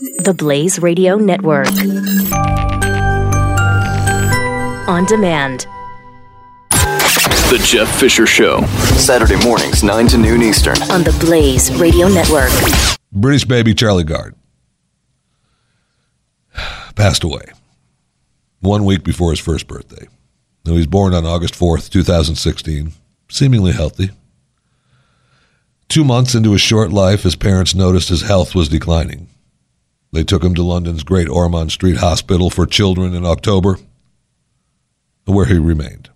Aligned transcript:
The 0.00 0.34
Blaze 0.36 0.78
Radio 0.78 1.16
Network. 1.16 1.68
On 4.88 5.04
demand. 5.04 5.66
The 6.70 7.62
Jeff 7.62 8.00
Fisher 8.00 8.26
Show. 8.26 8.62
Saturday 8.96 9.36
mornings, 9.44 9.82
9 9.82 10.08
to 10.08 10.16
noon 10.16 10.42
Eastern. 10.42 10.80
On 10.90 11.02
the 11.02 11.14
Blaze 11.20 11.74
Radio 11.78 12.08
Network. 12.08 12.50
British 13.12 13.44
baby 13.44 13.74
Charlie 13.74 14.04
Gard 14.04 14.34
passed 16.94 17.22
away 17.22 17.44
one 18.60 18.86
week 18.86 19.04
before 19.04 19.30
his 19.30 19.40
first 19.40 19.66
birthday. 19.66 20.08
Now, 20.64 20.72
he 20.72 20.78
was 20.78 20.86
born 20.86 21.12
on 21.12 21.26
August 21.26 21.52
4th, 21.54 21.90
2016, 21.90 22.92
seemingly 23.28 23.72
healthy. 23.72 24.10
Two 25.88 26.04
months 26.04 26.34
into 26.34 26.52
his 26.52 26.62
short 26.62 26.92
life, 26.92 27.24
his 27.24 27.36
parents 27.36 27.74
noticed 27.74 28.08
his 28.08 28.22
health 28.22 28.54
was 28.54 28.70
declining. 28.70 29.28
They 30.12 30.24
took 30.24 30.44
him 30.44 30.54
to 30.54 30.62
London's 30.62 31.04
Great 31.04 31.28
Ormond 31.28 31.72
Street 31.72 31.96
Hospital 31.96 32.50
for 32.50 32.66
Children 32.66 33.14
in 33.14 33.24
October, 33.24 33.78
where 35.24 35.46
he 35.46 35.58
remained. 35.58 36.10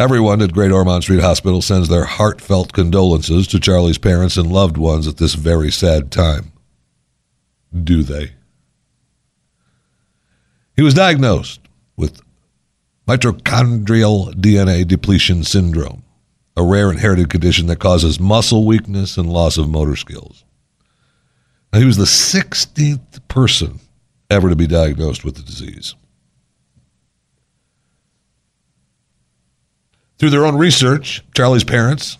Everyone 0.00 0.42
at 0.42 0.52
Great 0.52 0.72
Ormond 0.72 1.04
Street 1.04 1.20
Hospital 1.20 1.62
sends 1.62 1.88
their 1.88 2.04
heartfelt 2.04 2.72
condolences 2.72 3.46
to 3.48 3.60
Charlie's 3.60 3.98
parents 3.98 4.36
and 4.36 4.50
loved 4.50 4.76
ones 4.76 5.06
at 5.06 5.18
this 5.18 5.34
very 5.34 5.70
sad 5.70 6.10
time. 6.10 6.52
Do 7.72 8.02
they? 8.02 8.32
He 10.74 10.82
was 10.82 10.94
diagnosed 10.94 11.60
with 11.96 12.20
mitochondrial 13.06 14.34
DNA 14.34 14.86
depletion 14.86 15.44
syndrome, 15.44 16.02
a 16.56 16.64
rare 16.64 16.90
inherited 16.90 17.30
condition 17.30 17.66
that 17.68 17.80
causes 17.80 18.20
muscle 18.20 18.64
weakness 18.64 19.16
and 19.16 19.32
loss 19.32 19.56
of 19.56 19.68
motor 19.68 19.96
skills. 19.96 20.44
Now, 21.72 21.80
he 21.80 21.84
was 21.84 21.96
the 21.96 22.04
16th 22.04 23.26
person 23.28 23.80
ever 24.30 24.48
to 24.48 24.56
be 24.56 24.66
diagnosed 24.66 25.24
with 25.24 25.36
the 25.36 25.42
disease. 25.42 25.94
Through 30.18 30.30
their 30.30 30.44
own 30.44 30.56
research, 30.56 31.22
Charlie's 31.34 31.64
parents, 31.64 32.18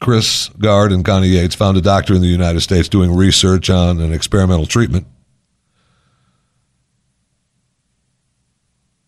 Chris 0.00 0.50
Gard 0.58 0.92
and 0.92 1.04
Connie 1.04 1.28
Yates, 1.28 1.54
found 1.54 1.76
a 1.76 1.80
doctor 1.80 2.14
in 2.14 2.20
the 2.20 2.26
United 2.26 2.60
States 2.60 2.88
doing 2.88 3.14
research 3.14 3.70
on 3.70 4.00
an 4.00 4.12
experimental 4.12 4.66
treatment. 4.66 5.06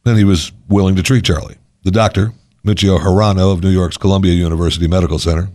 And 0.05 0.19
he 0.19 0.25
was 0.25 0.53
willing 0.69 0.97
to 0.97 1.03
treat 1.03 1.25
Charlie. 1.25 1.57
The 1.85 1.91
doctor, 1.91 2.33
Michio 2.65 2.99
Hirano 2.99 3.53
of 3.53 3.63
New 3.63 3.71
York's 3.71 3.97
Columbia 3.97 4.33
University 4.33 4.89
Medical 4.89 5.19
Center. 5.19 5.49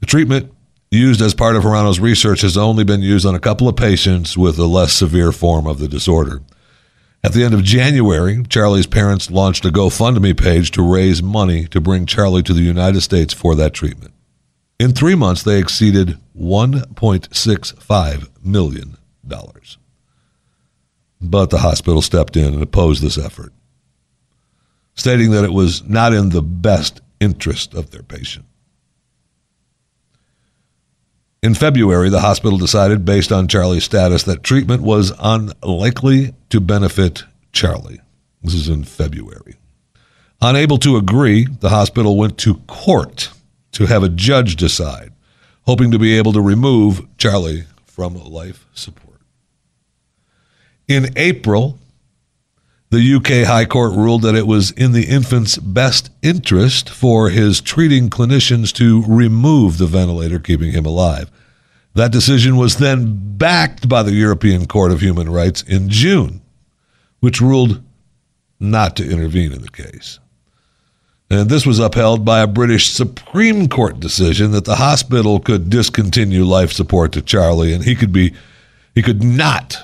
The 0.00 0.06
treatment 0.06 0.52
used 0.90 1.22
as 1.22 1.34
part 1.34 1.54
of 1.54 1.62
Hirano's 1.62 2.00
research 2.00 2.40
has 2.40 2.56
only 2.56 2.82
been 2.82 3.00
used 3.00 3.24
on 3.24 3.36
a 3.36 3.40
couple 3.40 3.68
of 3.68 3.76
patients 3.76 4.36
with 4.36 4.58
a 4.58 4.66
less 4.66 4.92
severe 4.92 5.30
form 5.30 5.66
of 5.66 5.78
the 5.78 5.86
disorder. 5.86 6.42
At 7.22 7.32
the 7.32 7.44
end 7.44 7.54
of 7.54 7.62
January, 7.62 8.42
Charlie's 8.48 8.88
parents 8.88 9.30
launched 9.30 9.64
a 9.64 9.68
GoFundMe 9.68 10.36
page 10.36 10.72
to 10.72 10.82
raise 10.82 11.22
money 11.22 11.66
to 11.66 11.80
bring 11.80 12.06
Charlie 12.06 12.42
to 12.42 12.52
the 12.52 12.62
United 12.62 13.02
States 13.02 13.32
for 13.32 13.54
that 13.54 13.72
treatment. 13.72 14.12
In 14.80 14.92
three 14.92 15.14
months, 15.14 15.42
they 15.44 15.60
exceeded 15.60 16.18
$1.65 16.36 18.28
million. 18.44 18.96
But 21.20 21.50
the 21.50 21.58
hospital 21.58 22.02
stepped 22.02 22.36
in 22.36 22.54
and 22.54 22.62
opposed 22.62 23.02
this 23.02 23.18
effort, 23.18 23.52
stating 24.94 25.30
that 25.32 25.44
it 25.44 25.52
was 25.52 25.86
not 25.86 26.14
in 26.14 26.30
the 26.30 26.42
best 26.42 27.00
interest 27.20 27.74
of 27.74 27.90
their 27.90 28.02
patient. 28.02 28.46
In 31.42 31.54
February, 31.54 32.10
the 32.10 32.20
hospital 32.20 32.58
decided, 32.58 33.06
based 33.06 33.32
on 33.32 33.48
Charlie's 33.48 33.84
status, 33.84 34.24
that 34.24 34.42
treatment 34.42 34.82
was 34.82 35.12
unlikely 35.18 36.34
to 36.50 36.60
benefit 36.60 37.24
Charlie. 37.52 38.00
This 38.42 38.52
is 38.52 38.68
in 38.68 38.84
February. 38.84 39.56
Unable 40.42 40.76
to 40.78 40.98
agree, 40.98 41.46
the 41.46 41.70
hospital 41.70 42.18
went 42.18 42.36
to 42.38 42.56
court 42.66 43.30
to 43.72 43.86
have 43.86 44.02
a 44.02 44.10
judge 44.10 44.56
decide, 44.56 45.12
hoping 45.62 45.90
to 45.92 45.98
be 45.98 46.18
able 46.18 46.34
to 46.34 46.42
remove 46.42 47.06
Charlie 47.16 47.64
from 47.86 48.14
life 48.16 48.66
support. 48.74 49.20
In 50.88 51.10
April, 51.16 51.78
the 52.90 53.14
UK 53.14 53.46
High 53.46 53.66
Court 53.66 53.92
ruled 53.92 54.22
that 54.22 54.34
it 54.34 54.46
was 54.46 54.72
in 54.72 54.92
the 54.92 55.04
infant's 55.04 55.56
best 55.58 56.10
interest 56.22 56.90
for 56.90 57.30
his 57.30 57.60
treating 57.60 58.10
clinicians 58.10 58.72
to 58.74 59.04
remove 59.06 59.78
the 59.78 59.86
ventilator, 59.86 60.40
keeping 60.40 60.72
him 60.72 60.84
alive. 60.84 61.30
That 61.94 62.12
decision 62.12 62.56
was 62.56 62.76
then 62.76 63.36
backed 63.36 63.88
by 63.88 64.02
the 64.02 64.12
European 64.12 64.66
Court 64.66 64.90
of 64.90 65.00
Human 65.00 65.30
Rights 65.30 65.62
in 65.62 65.88
June, 65.88 66.40
which 67.20 67.40
ruled 67.40 67.80
not 68.58 68.96
to 68.96 69.08
intervene 69.08 69.52
in 69.52 69.62
the 69.62 69.70
case. 69.70 70.18
And 71.30 71.48
this 71.48 71.64
was 71.64 71.78
upheld 71.78 72.24
by 72.24 72.40
a 72.40 72.48
British 72.48 72.90
Supreme 72.90 73.68
Court 73.68 74.00
decision 74.00 74.50
that 74.50 74.64
the 74.64 74.76
hospital 74.76 75.38
could 75.38 75.70
discontinue 75.70 76.44
life 76.44 76.72
support 76.72 77.12
to 77.12 77.22
Charlie 77.22 77.72
and 77.72 77.84
he 77.84 77.94
could 77.94 78.12
be 78.12 78.34
he 78.96 79.02
could 79.02 79.22
not 79.22 79.76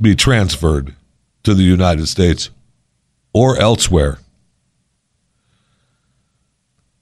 be 0.00 0.16
transferred 0.16 0.94
to 1.44 1.54
the 1.54 1.62
United 1.62 2.06
States 2.08 2.50
or 3.32 3.58
elsewhere. 3.58 4.18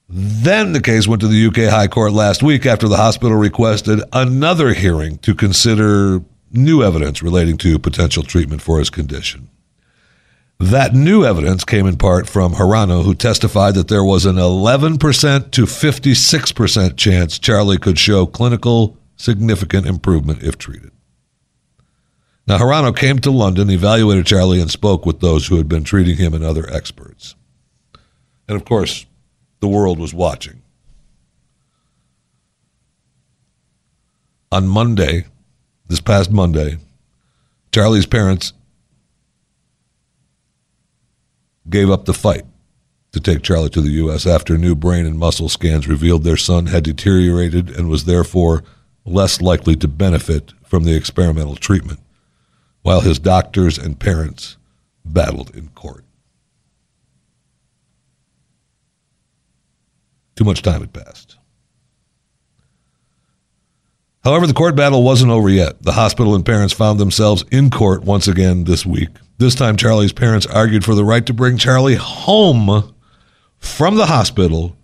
Then 0.09 0.73
the 0.73 0.81
case 0.81 1.09
went 1.09 1.23
to 1.23 1.29
the 1.29 1.47
UK 1.47 1.73
High 1.73 1.89
Court 1.89 2.13
last 2.13 2.43
week 2.43 2.67
after 2.67 2.87
the 2.87 2.99
hospital 2.99 3.37
requested 3.37 4.03
another 4.13 4.75
hearing 4.75 5.17
to 5.19 5.35
consider 5.35 6.21
new 6.51 6.83
evidence 6.83 7.23
relating 7.23 7.57
to 7.59 7.79
potential 7.79 8.23
treatment 8.23 8.61
for 8.61 8.79
his 8.79 8.91
condition. 8.91 9.49
That 10.59 10.95
new 10.95 11.25
evidence 11.25 11.65
came 11.65 11.87
in 11.87 11.97
part 11.97 12.29
from 12.29 12.55
Hirano, 12.55 13.05
who 13.05 13.15
testified 13.15 13.75
that 13.75 13.89
there 13.89 14.05
was 14.05 14.27
an 14.27 14.37
11% 14.37 15.51
to 15.51 15.63
56% 15.63 16.97
chance 16.97 17.39
Charlie 17.39 17.79
could 17.79 17.99
show 17.99 18.27
clinical 18.27 18.97
significant 19.17 19.87
improvement 19.87 20.43
if 20.43 20.59
treated. 20.59 20.93
Now, 22.47 22.59
Hirano 22.59 22.97
came 22.97 23.21
to 23.21 23.31
London, 23.31 23.71
evaluated 23.71 24.27
Charlie, 24.27 24.61
and 24.61 24.71
spoke 24.71 25.07
with 25.07 25.21
those 25.21 25.47
who 25.47 25.57
had 25.57 25.69
been 25.69 25.85
treating 25.85 26.17
him 26.17 26.35
and 26.35 26.43
other 26.43 26.69
experts. 26.73 27.37
And 28.49 28.57
of 28.57 28.65
course, 28.65 29.07
the 29.61 29.69
world 29.69 29.99
was 29.99 30.13
watching. 30.13 30.61
On 34.51 34.67
Monday, 34.67 35.27
this 35.87 36.01
past 36.01 36.31
Monday, 36.31 36.79
Charlie's 37.73 38.07
parents 38.07 38.53
gave 41.71 41.91
up 41.91 42.05
the 42.05 42.13
fight 42.13 42.45
to 43.13 43.21
take 43.21 43.43
Charlie 43.43 43.71
to 43.71 43.81
the 43.81 43.93
U.S. 43.93 44.27
after 44.27 44.59
new 44.59 44.75
brain 44.75 45.07
and 45.07 45.19
muscle 45.19 45.49
scans 45.49 45.87
revealed 45.87 46.25
their 46.25 46.37
son 46.37 46.67
had 46.67 46.83
deteriorated 46.83 47.71
and 47.71 47.89
was 47.89 48.05
therefore 48.05 48.65
less 49.05 49.41
likely 49.41 49.77
to 49.77 49.89
benefit 49.89 50.53
from 50.65 50.85
the 50.85 50.95
experimental 50.95 51.57
treatment 51.57 52.01
while 52.83 53.01
his 53.01 53.19
doctors 53.19 53.79
and 53.79 53.99
parents 53.99 54.57
battled 55.05 55.55
in 55.55 55.69
court. 55.69 56.05
Too 60.37 60.45
much 60.45 60.63
time 60.63 60.81
had 60.81 60.93
passed. 60.93 61.37
However, 64.25 64.47
the 64.47 64.55
court 64.55 64.77
battle 64.77 65.03
wasn't 65.03 65.33
over 65.33 65.49
yet. 65.49 65.83
The 65.83 65.93
hospital 65.93 66.35
and 66.35 66.47
parents 66.47 66.73
found 66.73 67.01
themselves 67.01 67.45
in 67.51 67.71
court 67.71 68.05
once 68.05 68.29
again 68.29 68.65
this 68.65 68.87
week. 68.87 69.09
This 69.39 69.55
time, 69.57 69.77
Charlie's 69.77 70.13
parents 70.13 70.47
argued 70.47 70.85
for 70.85 70.95
the 70.95 71.05
right 71.05 71.27
to 71.27 71.35
bring 71.35 71.59
Charlie 71.59 71.97
home 71.97 72.95
from 73.59 73.97
the 73.97 74.07
hospital 74.07 74.77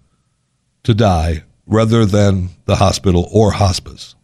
to 0.82 0.94
die 0.94 1.44
rather 1.66 2.04
than 2.04 2.48
the 2.64 2.76
hospital 2.76 3.28
or 3.32 3.52
hospice. 3.52 4.16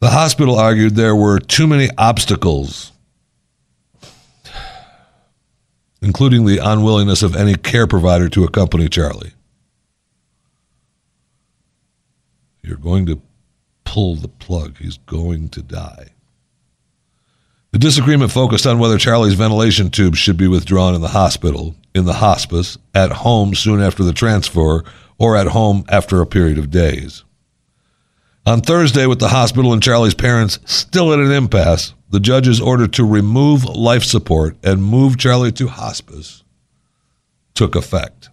The 0.00 0.10
hospital 0.10 0.58
argued 0.58 0.94
there 0.94 1.14
were 1.14 1.38
too 1.38 1.66
many 1.66 1.90
obstacles, 1.98 2.92
including 6.00 6.46
the 6.46 6.58
unwillingness 6.58 7.22
of 7.22 7.36
any 7.36 7.54
care 7.54 7.86
provider 7.86 8.28
to 8.30 8.44
accompany 8.44 8.88
Charlie. 8.88 9.32
You're 12.62 12.78
going 12.78 13.04
to 13.06 13.20
pull 13.84 14.16
the 14.16 14.28
plug. 14.28 14.78
He's 14.78 14.96
going 14.96 15.50
to 15.50 15.62
die. 15.62 16.08
The 17.72 17.78
disagreement 17.78 18.32
focused 18.32 18.66
on 18.66 18.78
whether 18.78 18.96
Charlie's 18.96 19.34
ventilation 19.34 19.90
tubes 19.90 20.18
should 20.18 20.38
be 20.38 20.48
withdrawn 20.48 20.94
in 20.94 21.02
the 21.02 21.08
hospital, 21.08 21.76
in 21.94 22.06
the 22.06 22.14
hospice, 22.14 22.78
at 22.94 23.12
home 23.12 23.54
soon 23.54 23.80
after 23.82 24.02
the 24.02 24.12
transfer, 24.14 24.82
or 25.18 25.36
at 25.36 25.48
home 25.48 25.84
after 25.88 26.20
a 26.20 26.26
period 26.26 26.58
of 26.58 26.70
days. 26.70 27.22
On 28.46 28.60
Thursday, 28.60 29.06
with 29.06 29.20
the 29.20 29.28
hospital 29.28 29.72
and 29.72 29.82
Charlie's 29.82 30.14
parents 30.14 30.58
still 30.64 31.12
at 31.12 31.18
an 31.18 31.30
impasse, 31.30 31.94
the 32.08 32.20
judge's 32.20 32.60
order 32.60 32.86
to 32.88 33.04
remove 33.04 33.64
life 33.64 34.02
support 34.02 34.56
and 34.64 34.82
move 34.82 35.18
Charlie 35.18 35.52
to 35.52 35.68
hospice 35.68 36.42
took 37.54 37.74
effect. 37.76 38.30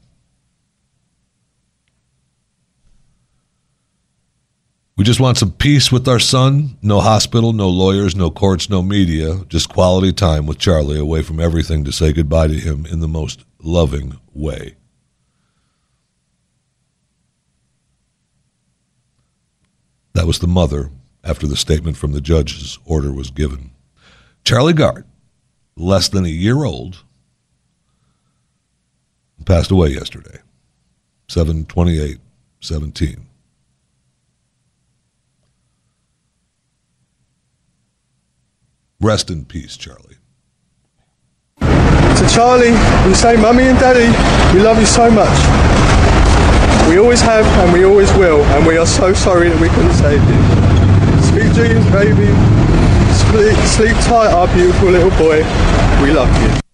We 4.95 5.03
just 5.03 5.19
want 5.19 5.37
some 5.37 5.51
peace 5.51 5.91
with 5.91 6.07
our 6.07 6.17
son. 6.17 6.77
No 6.81 7.01
hospital, 7.01 7.53
no 7.53 7.69
lawyers, 7.69 8.15
no 8.15 8.31
courts, 8.31 8.67
no 8.67 8.81
media. 8.81 9.43
Just 9.47 9.69
quality 9.69 10.11
time 10.11 10.47
with 10.47 10.57
Charlie 10.57 10.97
away 10.97 11.21
from 11.21 11.39
everything 11.39 11.83
to 11.83 11.91
say 11.91 12.11
goodbye 12.13 12.47
to 12.47 12.55
him 12.55 12.87
in 12.87 12.99
the 12.99 13.07
most 13.07 13.45
loving 13.61 14.19
way. 14.33 14.75
That 20.17 20.25
was 20.25 20.39
the 20.39 20.47
mother 20.47 20.89
after 21.23 21.45
the 21.45 21.55
statement 21.55 21.95
from 21.95 22.11
the 22.11 22.21
judge's 22.21 22.79
order 22.85 23.13
was 23.13 23.29
given. 23.29 23.69
Charlie 24.43 24.73
Gard, 24.73 25.05
less 25.75 26.09
than 26.09 26.25
a 26.25 26.27
year 26.27 26.63
old, 26.63 27.03
passed 29.45 29.69
away 29.69 29.89
yesterday, 29.89 30.39
728 31.27 32.17
17. 32.61 33.27
Rest 38.99 39.29
in 39.29 39.45
peace, 39.45 39.77
Charlie. 39.77 40.17
To 41.59 42.29
Charlie, 42.33 42.71
we 43.07 43.13
say, 43.13 43.35
Mummy 43.39 43.65
and 43.65 43.77
Daddy, 43.77 44.07
we 44.57 44.65
love 44.65 44.79
you 44.79 44.87
so 44.87 45.11
much. 45.11 45.96
We 46.97 47.03
always 47.03 47.21
have 47.21 47.45
and 47.45 47.71
we 47.71 47.85
always 47.85 48.11
will, 48.13 48.41
and 48.43 48.65
we 48.65 48.75
are 48.75 48.85
so 48.87 49.13
sorry 49.13 49.49
that 49.49 49.61
we 49.61 49.69
couldn't 49.69 49.93
save 49.93 50.17
you. 50.17 50.41
Sweet 51.29 51.53
dreams, 51.53 51.85
baby. 51.91 52.25
Sleep, 53.29 53.55
sleep 53.67 53.95
tight, 54.07 54.33
our 54.33 54.47
beautiful 54.55 54.89
little 54.89 55.11
boy. 55.11 55.43
We 56.01 56.11
love 56.11 56.33
you. 56.41 56.66